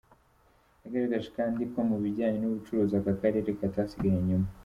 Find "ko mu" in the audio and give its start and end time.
1.71-1.97